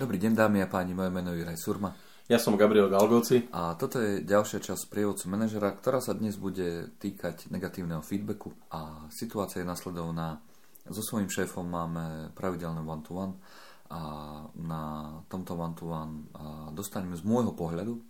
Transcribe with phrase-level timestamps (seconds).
[0.00, 1.92] Dobrý deň dámy a páni, moje meno je Juraj Surma.
[2.24, 3.52] Ja som Gabriel Galgoci.
[3.52, 8.48] A toto je ďalšia časť prievodcu manažera, ktorá sa dnes bude týkať negatívneho feedbacku.
[8.72, 10.40] A situácia je nasledovná.
[10.88, 13.36] So svojím šéfom máme pravidelné one-to-one
[13.92, 14.00] a
[14.56, 14.82] na
[15.28, 16.32] tomto one-to-one
[16.72, 18.00] dostaneme z môjho pohľadu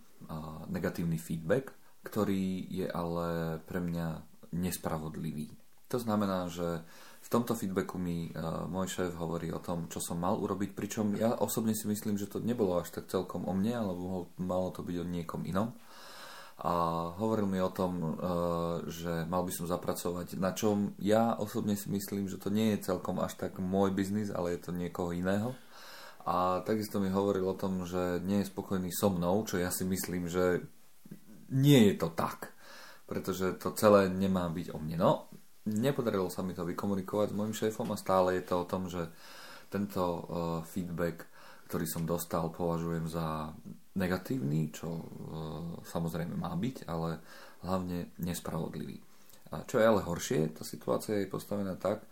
[0.71, 1.75] negatívny feedback,
[2.07, 4.07] ktorý je ale pre mňa
[4.55, 5.59] nespravodlivý.
[5.91, 6.87] To znamená, že
[7.21, 11.13] v tomto feedbacku mi uh, môj šéf hovorí o tom, čo som mal urobiť, pričom
[11.19, 14.81] ja osobne si myslím, že to nebolo až tak celkom o mne, alebo malo to
[14.81, 15.75] byť o niekom inom.
[16.61, 16.73] A
[17.17, 18.11] hovoril mi o tom, uh,
[18.87, 22.87] že mal by som zapracovať, na čom ja osobne si myslím, že to nie je
[22.87, 25.51] celkom až tak môj biznis, ale je to niekoho iného.
[26.25, 29.89] A takisto mi hovoril o tom, že nie je spokojný so mnou, čo ja si
[29.89, 30.61] myslím, že
[31.49, 32.53] nie je to tak.
[33.09, 34.97] Pretože to celé nemá byť o mne.
[35.01, 35.11] No,
[35.65, 39.09] nepodarilo sa mi to vykomunikovať s môjim šéfom a stále je to o tom, že
[39.71, 40.21] tento uh,
[40.67, 41.25] feedback,
[41.69, 43.55] ktorý som dostal, považujem za
[43.95, 45.03] negatívny, čo uh,
[45.85, 47.21] samozrejme má byť, ale
[47.63, 48.99] hlavne nespravodlivý.
[49.51, 52.03] A čo je ale horšie, tá situácia je postavená tak,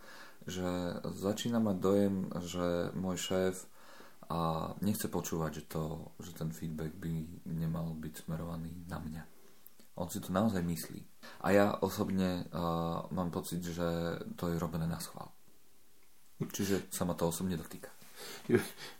[0.44, 3.56] že začína mať dojem, že môj šéf
[4.30, 5.82] a nechce počúvať, že, to,
[6.22, 9.39] že ten feedback by nemal byť smerovaný na mňa.
[10.00, 11.04] On si to naozaj myslí.
[11.44, 15.28] A ja osobne uh, mám pocit, že to je robené na schvál.
[16.40, 17.92] Čiže sa ma to osobne dotýka.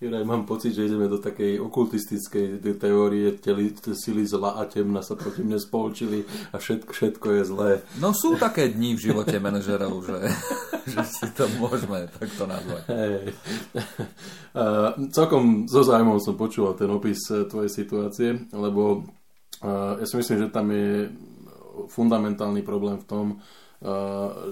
[0.00, 5.16] Juraj, mám pocit, že ideme do takej okultistickej teórie teli, sily zla a temna sa
[5.16, 7.70] proti mne spolčili a všetko, všetko je zlé.
[8.00, 10.18] No sú také dni v živote manažerov, že,
[10.92, 12.82] že si to môžeme takto nazvať.
[12.88, 13.32] Hey.
[14.56, 19.04] Uh, celkom so zájmom som počúval ten opis eh, tvojej situácie, lebo
[19.64, 21.12] ja si myslím, že tam je
[21.88, 23.26] fundamentálny problém v tom,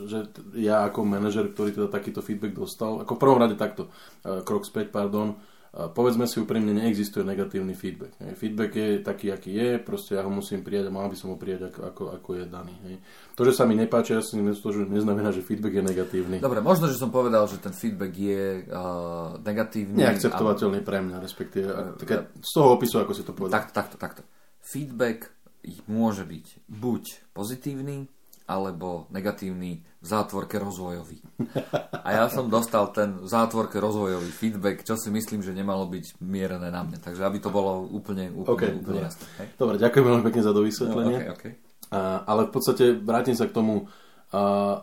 [0.09, 3.93] že ja ako manažer, ktorý teda takýto feedback dostal, ako v prvom rade takto,
[4.25, 5.37] krok späť, pardon,
[5.69, 8.17] povedzme si úprimne, neexistuje negatívny feedback.
[8.41, 11.37] Feedback je taký, aký je, proste ja ho musím prijať a mal by som ho
[11.37, 12.75] prijať ako, ako, ako je daný.
[12.89, 12.95] Hej.
[13.37, 16.37] To, že sa mi nepáči, ja si to, že neznamená, že feedback je negatívny.
[16.41, 20.09] Dobre, možno, že som povedal, že ten feedback je uh, negatívny.
[20.09, 20.89] Neakceptovateľný ale...
[20.89, 21.69] pre mňa, respektíve.
[21.69, 23.61] Uh, z toho opisu, ako si to povedal.
[23.61, 24.23] Takto, takto, takto
[24.69, 25.33] feedback
[25.89, 28.09] môže byť buď pozitívny,
[28.49, 31.21] alebo negatívny v zátvorke rozvojový.
[31.93, 36.17] A ja som dostal ten v zátvorke rozvojový feedback, čo si myslím, že nemalo byť
[36.25, 36.97] mierené na mňa.
[37.05, 39.53] Takže aby to bolo úplne, úplne, okay, úplne jasné.
[39.61, 41.17] Dobre, ďakujem veľmi pekne za dovysvetlenie.
[41.21, 41.53] No, okay, okay.
[41.93, 43.85] A, ale v podstate vrátim sa k tomu,
[44.29, 44.43] a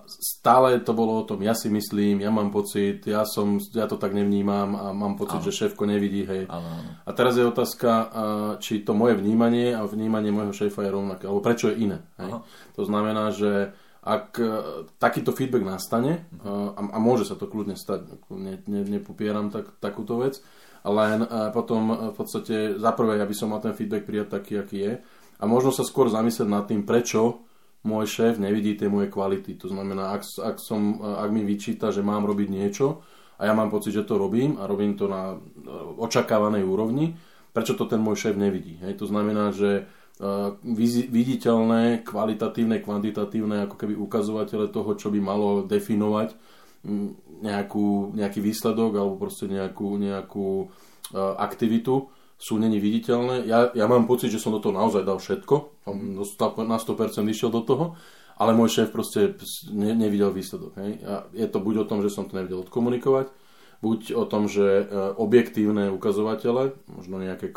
[0.10, 4.02] stále to bolo o tom, ja si myslím, ja mám pocit, ja, som, ja to
[4.02, 5.46] tak nevnímam a mám pocit, ano.
[5.46, 6.50] že šéfko nevidí, hej.
[6.50, 6.90] Ano, ano.
[7.06, 7.90] A teraz je otázka,
[8.58, 12.02] či to moje vnímanie a vnímanie môjho šéfa je rovnaké, alebo prečo je iné.
[12.18, 12.42] Hej.
[12.74, 14.50] To znamená, že ak e,
[15.02, 20.22] takýto feedback nastane, a, a môže sa to kľudne stať, ne, ne, nepopieram tak, takúto
[20.22, 20.38] vec,
[20.86, 24.54] len e, potom e, v podstate za prvé, aby som mal ten feedback prijať taký,
[24.62, 24.94] aký je,
[25.42, 27.45] a možno sa skôr zamyslieť nad tým, prečo
[27.86, 29.56] môj šéf nevidí tie moje kvality.
[29.62, 33.06] To znamená, ak, ak, som, ak mi vyčíta, že mám robiť niečo
[33.38, 35.38] a ja mám pocit, že to robím a robím to na e,
[36.02, 37.14] očakávanej úrovni,
[37.56, 38.82] prečo to ten môj šéf nevidí.
[38.84, 39.00] Hej?
[39.00, 39.88] To znamená, že
[40.20, 40.60] uh,
[41.08, 46.36] viditeľné, kvalitatívne, kvantitatívne ako keby ukazovatele toho, čo by malo definovať
[47.40, 53.48] nejakú, nejaký výsledok alebo proste nejakú, nejakú uh, aktivitu, sú není viditeľné.
[53.48, 55.86] Ja, ja mám pocit, že som do toho naozaj dal všetko,
[56.68, 57.86] na 100% išiel do toho,
[58.36, 59.40] ale môj šéf proste
[59.72, 60.76] ne, nevidel výsledok.
[60.76, 60.92] Hej.
[61.08, 63.32] A je to buď o tom, že som to nevedel odkomunikovať,
[63.80, 64.84] buď o tom, že e,
[65.16, 67.56] objektívne ukazovatele, možno nejaké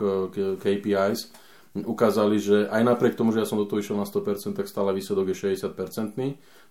[0.62, 1.34] KPIs,
[1.76, 4.94] ukázali, že aj napriek tomu, že ja som do toho išiel na 100%, tak stále
[4.94, 6.16] výsledok je 60%,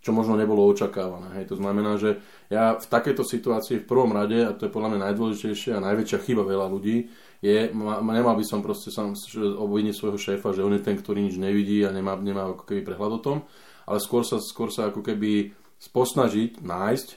[0.02, 1.38] čo možno nebolo očakávané.
[1.40, 1.54] Hej.
[1.54, 5.00] To znamená, že ja v takejto situácii v prvom rade, a to je podľa mňa
[5.12, 7.12] najdôležitejšie a najväčšia chyba veľa ľudí,
[7.42, 11.22] je, ma, nemal by som proste sám obviniť svojho šéfa, že on je ten, ktorý
[11.22, 13.38] nič nevidí a nemá, nemá ako keby prehľad o tom,
[13.86, 15.54] ale skôr sa, skôr sa ako keby
[15.94, 17.10] posnažiť nájsť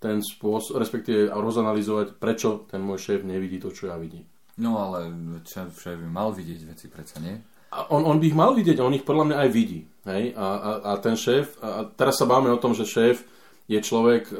[0.00, 4.24] ten spôsob, respektíve rozanalizovať, prečo ten môj šéf nevidí to, čo ja vidím.
[4.56, 5.12] No ale
[5.44, 7.36] šéf, šéf by mal vidieť veci, predsa nie?
[7.76, 9.84] A on, on by ich mal vidieť, on ich podľa mňa aj vidí.
[10.08, 10.32] Hej?
[10.32, 13.20] A, a, a ten šéf, a teraz sa báme o tom, že šéf
[13.66, 14.34] je človek, e,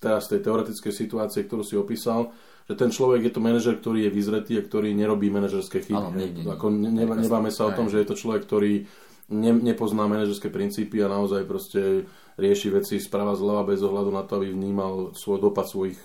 [0.00, 2.32] teraz z tej teoretickej situácie, ktorú si opísal,
[2.64, 6.00] že ten človek je to manažer, ktorý je vyzretý a ktorý nerobí manažerské chyby.
[6.00, 8.88] Ano, nie, nie, Ako ne, nebáme sa o tom, že je to človek, ktorý
[9.28, 12.08] ne, nepozná manažerské princípy a naozaj proste
[12.40, 16.00] rieši veci sprava zľava bez ohľadu na to, aby vnímal svoj dopad svojich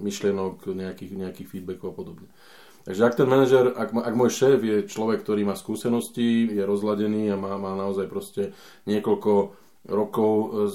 [0.00, 2.28] myšlienok, nejakých, nejakých feedbackov a podobne.
[2.84, 7.32] Takže ak ten manažer, ak, ak môj šéf je človek, ktorý má skúsenosti, je rozladený
[7.32, 8.52] a má, má naozaj proste
[8.84, 10.68] niekoľko rokov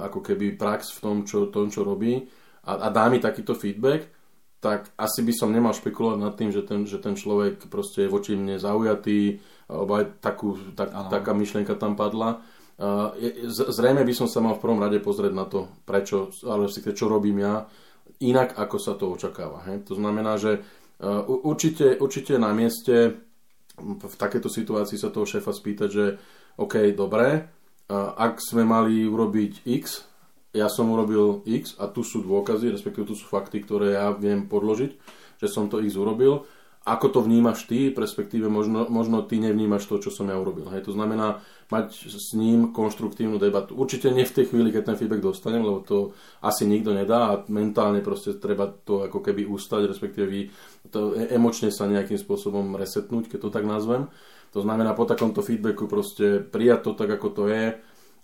[0.00, 2.24] ako keby prax v tom, čo, tom, čo robí
[2.64, 4.08] a, a dá mi takýto feedback,
[4.58, 8.12] tak asi by som nemal špekulovať nad tým, že ten, že ten človek proste je
[8.12, 9.38] voči mne zaujatý,
[9.68, 12.40] alebo aj takú, tak, taká myšlienka tam padla.
[13.20, 16.80] Je, zrejme by som sa mal v prvom rade pozrieť na to, prečo, ale si
[16.82, 17.68] čo robím ja,
[18.24, 19.68] inak ako sa to očakáva.
[19.70, 19.86] Hej?
[19.92, 23.22] To znamená, že uh, určite, určite na mieste
[23.76, 26.04] v takejto situácii sa toho šéfa spýtať, že
[26.56, 27.55] OK, dobre,
[27.94, 30.06] ak sme mali urobiť X,
[30.56, 34.48] ja som urobil X a tu sú dôkazy, respektíve tu sú fakty, ktoré ja viem
[34.48, 34.90] podložiť,
[35.36, 36.48] že som to X urobil.
[36.86, 40.70] Ako to vnímaš ty, respektíve možno, možno ty nevnímaš to, čo som ja urobil.
[40.70, 40.86] Hej.
[40.86, 43.74] To znamená mať s ním konštruktívnu debatu.
[43.74, 47.42] Určite nie v tej chvíli, keď ten feedback dostanem, lebo to asi nikto nedá a
[47.50, 50.54] mentálne proste treba to ako keby ustať, respektíve
[50.94, 54.06] to e, emočne sa nejakým spôsobom resetnúť, keď to tak nazvem.
[54.56, 57.76] To znamená po takomto feedbacku proste prijať to tak, ako to je,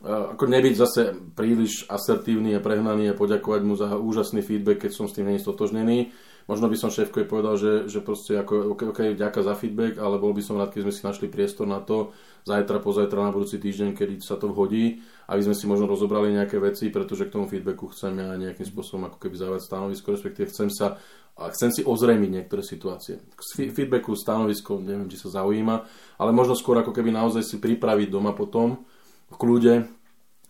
[0.03, 5.07] ako nebyť zase príliš asertívny a prehnaný a poďakovať mu za úžasný feedback, keď som
[5.07, 6.09] s tým není stotožnený.
[6.51, 10.19] Možno by som šéfko povedal, že, že proste ako, ok, okay, ďaká za feedback, ale
[10.19, 12.11] bol by som rád, keď sme si našli priestor na to
[12.43, 14.99] zajtra, pozajtra, na budúci týždeň, kedy sa to vhodí,
[15.31, 19.07] aby sme si možno rozobrali nejaké veci, pretože k tomu feedbacku chcem ja nejakým spôsobom
[19.07, 20.99] ako keby závať stanovisko, respektíve chcem sa
[21.43, 23.19] a chcem si ozrejmiť niektoré situácie.
[23.35, 25.77] K feedbacku, stanovisko, neviem, či sa zaujíma,
[26.17, 28.87] ale možno skôr ako keby naozaj si pripraviť doma potom,
[29.33, 29.75] v kľude,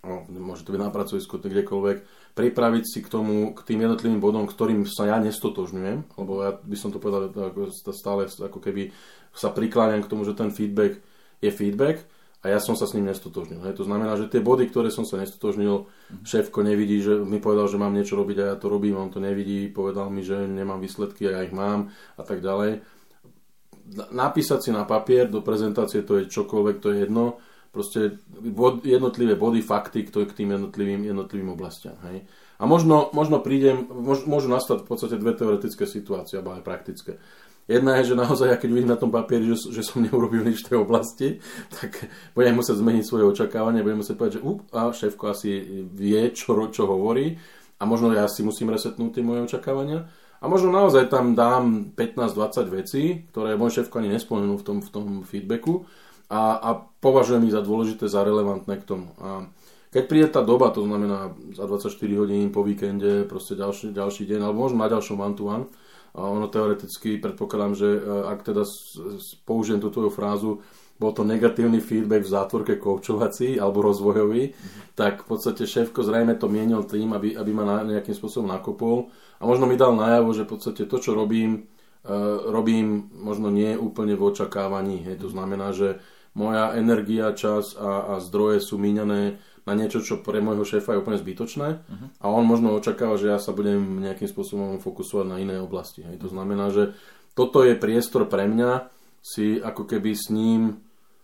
[0.03, 1.99] no, môže to byť na pracovisku, kdekoľvek,
[2.33, 6.77] pripraviť si k tomu, k tým jednotlivým bodom, ktorým sa ja nestotožňujem, lebo ja by
[6.77, 7.29] som to povedal,
[7.93, 8.91] stále ako keby
[9.33, 11.01] sa prikláňam k tomu, že ten feedback
[11.45, 12.05] je feedback
[12.43, 13.63] a ja som sa s ním nestotožnil.
[13.63, 13.79] Hej.
[13.79, 15.87] To znamená, že tie body, ktoré som sa nestotožnil,
[16.27, 19.23] šéfko nevidí, že mi povedal, že mám niečo robiť a ja to robím, on to
[19.23, 22.83] nevidí, povedal mi, že nemám výsledky a ja ich mám a tak ďalej.
[24.11, 27.39] Napísať si na papier do prezentácie, to je čokoľvek, to je jedno,
[27.71, 28.19] proste
[28.83, 31.95] jednotlivé body, fakty k, k tým jednotlivým, jednotlivým oblastiam.
[32.11, 32.27] Hej.
[32.63, 37.19] A možno, možno prídem, môž, môžu nastať v podstate dve teoretické situácie, alebo aj praktické.
[37.71, 40.67] Jedna je, že naozaj, ja keď vidím na tom papieri, že, že som neurobil nič
[40.67, 41.29] v tej oblasti,
[41.71, 45.51] tak budem musieť zmeniť svoje očakávanie, budem musieť povedať, že up, a šéfko asi
[45.87, 47.39] vie, čo, čo hovorí
[47.79, 50.07] a možno ja si musím resetnúť tie moje očakávania.
[50.43, 54.91] A možno naozaj tam dám 15-20 vecí, ktoré môj šéfko ani nespomenul v tom, v
[54.91, 55.87] tom feedbacku
[56.27, 59.15] a, a považujem ich za dôležité, za relevantné k tomu.
[59.23, 59.47] A
[59.95, 64.41] keď príde tá doba, to znamená za 24 hodín po víkende, proste ďalší, ďalší deň,
[64.43, 65.67] alebo možno na ďalšom one-to-one,
[66.13, 68.69] a ono teoreticky predpokladám, že e, ak teda
[69.49, 70.51] použijem tú tvoju frázu,
[71.01, 74.95] bol to negatívny feedback v zátvorke koučovací alebo rozvojový, mm-hmm.
[74.95, 79.11] tak v podstate šéfko zrejme to mienil tým, aby, aby ma nejakým spôsobom nakopol
[79.41, 81.67] a možno mi dal najavo, že v podstate to, čo robím,
[82.07, 85.03] uh, robím možno nie úplne v očakávaní.
[85.03, 85.27] Hej.
[85.27, 85.99] To znamená, že
[86.39, 91.01] moja energia, čas a, a zdroje sú míňané na niečo, čo pre môjho šéfa je
[91.03, 92.09] úplne zbytočné uh-huh.
[92.19, 96.03] a on možno očakáva, že ja sa budem nejakým spôsobom fokusovať na iné oblasti.
[96.03, 96.19] Hej.
[96.27, 96.99] To znamená, že
[97.39, 98.91] toto je priestor pre mňa
[99.23, 100.83] si ako keby s ním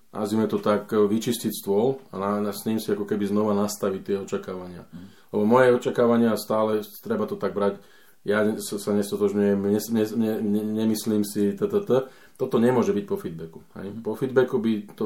[0.08, 4.02] nazvime to tak, vyčistiť stôl a na, na, s ním si ako keby znova nastaviť
[4.06, 4.88] tie očakávania.
[4.88, 5.06] Uh-huh.
[5.35, 7.82] Lebo moje očakávania stále, treba to tak brať,
[8.26, 12.11] ja sa, sa nestotožňujem, ne, ne, ne, ne, nemyslím si ttt.
[12.38, 13.58] Toto nemôže byť po feedbacku.
[13.79, 13.88] Hej.
[13.99, 15.05] Po feedbacku by to,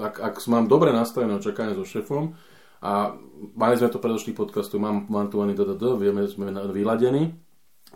[0.00, 2.36] ak, ak mám dobre nastavené očakávanie so šefom
[2.82, 3.14] a
[3.58, 7.34] mali sme to predošlých podcastu, mám mantovaný ttt, vieme, sme vyladení,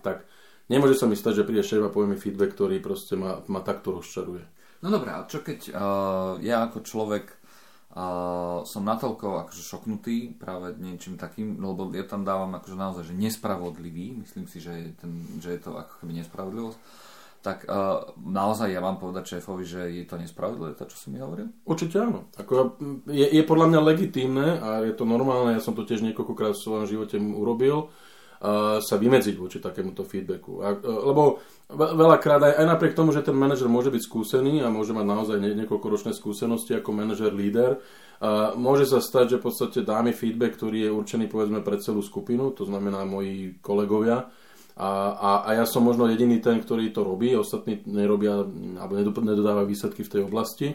[0.03, 0.27] tak
[0.67, 3.63] nemôže sa mi stať, že príde šéf a povie mi feedback, ktorý proste ma, ma
[3.63, 4.43] takto rozčaruje.
[4.83, 7.43] No dobré, a čo keď uh, ja ako človek
[7.93, 8.05] a
[8.65, 14.17] som natoľko akože šoknutý práve niečím takým, lebo ja tam dávam akože naozaj, že nespravodlivý,
[14.25, 15.13] myslím si, že je, ten,
[15.45, 16.79] že je to ako keby nespravodlivosť,
[17.43, 21.19] tak uh, naozaj ja mám povedať šéfovi, že je to nespravodlivé, to, čo som mi
[21.19, 21.51] hovoril?
[21.67, 22.31] Určite áno.
[22.39, 22.79] Ako
[23.11, 26.63] je, je podľa mňa legitímne a je to normálne, ja som to tiež niekoľkokrát v
[26.63, 27.91] svojom živote urobil,
[28.83, 30.67] sa vymedziť voči takémuto feedbacku.
[30.67, 31.39] A, lebo
[31.71, 35.39] veľakrát aj, aj napriek tomu, že ten manažer môže byť skúsený a môže mať naozaj
[35.39, 37.79] nie, niekoľkoročné skúsenosti ako manažer, líder,
[38.23, 42.03] a môže sa stať, že v podstate dáme feedback, ktorý je určený povedzme pre celú
[42.03, 44.27] skupinu, to znamená moji kolegovia,
[44.77, 48.41] a, a, a ja som možno jediný ten, ktorý to robí, ostatní nerobia
[48.81, 50.69] alebo nedodávajú výsledky v tej oblasti.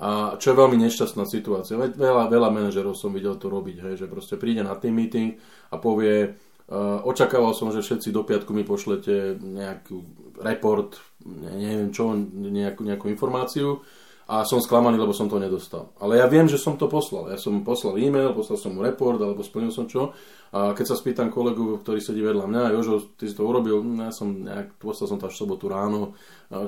[0.00, 1.76] A čo je veľmi nešťastná situácia.
[1.76, 5.36] Veľa, veľa manažerov som videl to robiť, hej, že proste príde na team meeting
[5.72, 6.36] a povie,
[6.70, 9.90] Uh, očakával som, že všetci do piatku mi pošlete nejaký
[10.38, 13.82] report, neviem čo, nejakú, nejakú informáciu
[14.30, 15.90] a som sklamaný, lebo som to nedostal.
[15.98, 17.34] Ale ja viem, že som to poslal.
[17.34, 20.14] Ja som poslal e-mail, poslal som mu report alebo splnil som čo.
[20.54, 24.06] A keď sa spýtam kolegu, ktorý sedí vedľa mňa, Jožo, ty si to urobil, no,
[24.06, 26.14] ja som nejak, poslal som to až v sobotu ráno,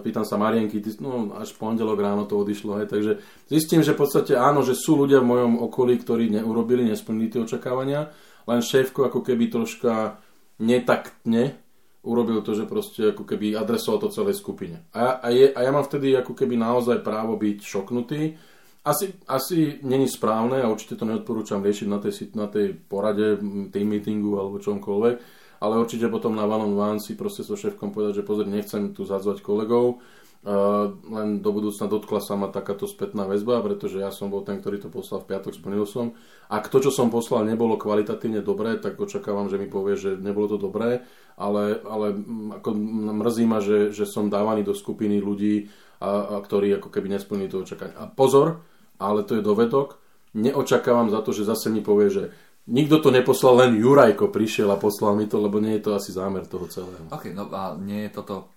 [0.03, 4.07] pýtam sa Marienky, ty, no až pondelok ráno to odišlo, hej, takže zistím, že v
[4.07, 8.11] podstate áno, že sú ľudia v mojom okolí, ktorí neurobili, nesplnili tie očakávania,
[8.47, 10.19] len šéfko ako keby troška
[10.63, 11.62] netaktne
[12.03, 14.83] urobil to, že proste ako keby adresoval to celej skupine.
[14.91, 18.35] A, a, je, a ja mám vtedy ako keby naozaj právo byť šoknutý.
[18.83, 23.39] Asi, asi není správne a určite to neodporúčam riešiť na tej, na tej porade,
[23.71, 25.17] tým meetingu alebo čomkoľvek,
[25.63, 28.91] ale určite potom na one on one si proste so šéfkom povedať, že pozri, nechcem
[28.91, 30.03] tu zadzvať kolegov,
[30.43, 34.59] Uh, len do budúcna dotkla sa ma takáto spätná väzba, pretože ja som bol ten,
[34.59, 36.19] ktorý to poslal v piatok, splnil som.
[36.51, 40.51] Ak to, čo som poslal, nebolo kvalitatívne dobré, tak očakávam, že mi povie, že nebolo
[40.51, 41.07] to dobré,
[41.39, 42.19] ale, ale
[42.59, 42.75] ako
[43.23, 45.71] mrzí ma, že, že som dávaný do skupiny ľudí,
[46.03, 47.95] a, a ktorí ako keby nesplnili to očakávanie.
[47.95, 48.67] A pozor,
[48.99, 50.03] ale to je dovedok,
[50.35, 52.25] neočakávam za to, že zase mi povie, že
[52.67, 56.11] nikto to neposlal, len Jurajko prišiel a poslal mi to, lebo nie je to asi
[56.11, 57.07] zámer toho celého.
[57.15, 58.51] Ok, no a nie je toto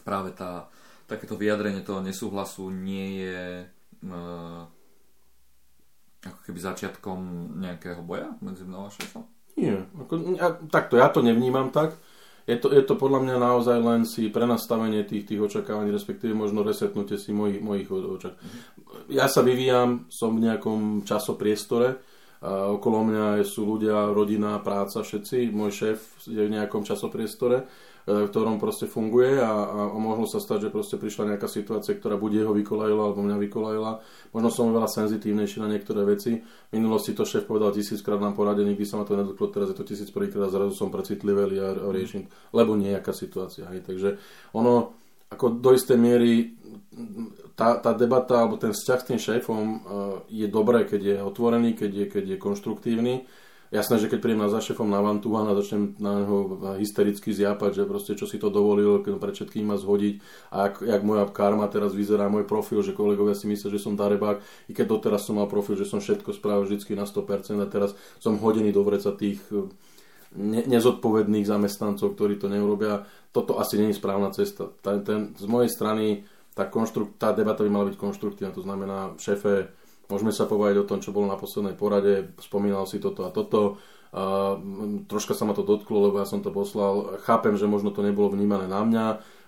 [0.00, 0.72] práve tá,
[1.04, 3.68] takéto vyjadrenie toho nesúhlasu nie je
[4.08, 4.64] uh,
[6.22, 7.18] ako keby začiatkom
[7.60, 9.26] nejakého boja medzi mnou a šéfom?
[9.60, 11.92] Nie, ako, ja, takto, ja to nevnímam tak.
[12.42, 16.66] Je to, je to podľa mňa naozaj len si prenastavenie tých, tých očakávaní, respektíve možno
[16.66, 18.42] resetnutie si mojich, mojich očakávaní.
[18.42, 19.14] Mm-hmm.
[19.14, 22.02] Ja sa vyvíjam, som v nejakom časopriestore,
[22.42, 25.54] a okolo mňa sú ľudia, rodina, práca, všetci.
[25.54, 30.42] Môj šéf je v nejakom časopriestore E, v ktorom proste funguje a, a, mohlo sa
[30.42, 33.92] stať, že proste prišla nejaká situácia, ktorá buď jeho vykolajila alebo mňa vykolajila.
[34.34, 36.42] Možno som veľa senzitívnejší na niektoré veci.
[36.42, 39.76] V minulosti to šéf povedal tisíckrát nám porade, nikdy sa ma to nedotklo, teraz je
[39.78, 43.70] to tisíc prvýkrát a zrazu som precitlivý a, a riešim, lebo nejaká situácia.
[43.70, 43.86] Hej.
[43.86, 44.08] Takže
[44.58, 44.98] ono,
[45.30, 46.58] ako do istej miery
[47.54, 49.78] tá, tá debata alebo ten vzťah s tým šéfom uh,
[50.28, 53.14] je dobré, keď je otvorený, keď je, keď je konštruktívny
[53.72, 57.80] Jasné, že keď prídem na za šefom na Vantuhan a začnem na neho hystericky zjapať,
[57.80, 60.20] že proste čo si to dovolil, keď pred všetkým ma zhodiť
[60.52, 63.96] a jak, jak moja karma teraz vyzerá, môj profil, že kolegovia si myslia, že som
[63.96, 67.66] darebák, i keď doteraz som mal profil, že som všetko spravil vždy na 100% a
[67.66, 69.64] teraz som hodený do vreca tých eh,
[70.36, 73.08] ne, nezodpovedných zamestnancov, ktorí to neurobia.
[73.32, 74.68] Toto asi není správna cesta.
[74.84, 79.16] Ten, ten, z mojej strany tá, konštrukt, tá debata by mala byť konštruktívna, to znamená
[79.16, 79.72] šéfe
[80.12, 83.80] Môžeme sa povedať o tom, čo bolo na poslednej porade, spomínal si toto a toto.
[84.12, 84.60] Uh,
[85.08, 87.16] troška sa ma to dotklo, lebo ja som to poslal.
[87.24, 89.06] Chápem, že možno to nebolo vnímané na mňa.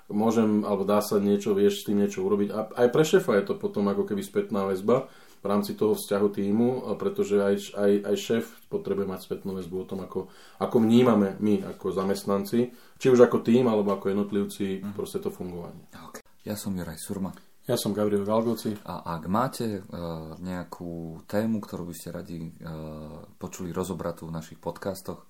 [0.09, 2.49] Môžem, alebo dá sa niečo, vieš s tým niečo urobiť.
[2.49, 5.13] A aj pre šéfa je to potom ako keby spätná väzba
[5.45, 9.89] v rámci toho vzťahu týmu, pretože aj, aj, aj šéf potrebuje mať spätnú väzbu o
[9.89, 14.97] tom, ako, ako vnímame my ako zamestnanci, či už ako tým, alebo ako jednotlivci, mm.
[14.97, 15.85] proste to fungovanie.
[15.93, 16.25] Okay.
[16.49, 17.37] Ja som Juraj Surma.
[17.65, 18.77] Ja som Gabriel Galgoci.
[18.85, 24.61] A ak máte uh, nejakú tému, ktorú by ste radi uh, počuli rozobratú v našich
[24.61, 25.25] podcastoch,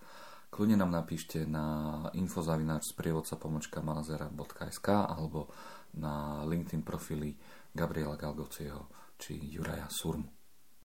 [0.50, 5.46] kľudne nám napíšte na infozavináč sprievodca pomočka manazera.sk alebo
[5.94, 7.38] na LinkedIn profily
[7.70, 10.43] Gabriela Galgociho či Juraja Surmu.